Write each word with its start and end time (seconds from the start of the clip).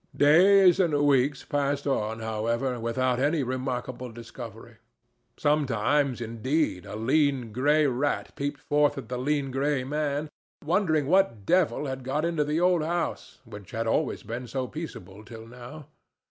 Days 0.17 0.79
and 0.79 0.99
weeks 1.05 1.45
passed 1.45 1.85
on, 1.85 2.21
however, 2.21 2.79
without 2.79 3.19
any 3.19 3.43
remarkable 3.43 4.11
discovery. 4.11 4.77
Sometimes, 5.37 6.19
indeed, 6.19 6.87
a 6.87 6.95
lean 6.95 7.51
gray 7.51 7.85
rat 7.85 8.35
peeped 8.35 8.59
forth 8.61 8.97
at 8.97 9.09
the 9.09 9.19
lean 9.19 9.51
gray 9.51 9.83
man, 9.83 10.31
wondering 10.65 11.05
what 11.05 11.45
devil 11.45 11.85
had 11.85 12.03
got 12.03 12.25
into 12.25 12.43
the 12.43 12.59
old 12.59 12.81
house, 12.83 13.41
which 13.45 13.69
had 13.69 13.85
always 13.85 14.23
been 14.23 14.47
so 14.47 14.65
peaceable 14.67 15.23
till 15.23 15.45
now. 15.45 15.85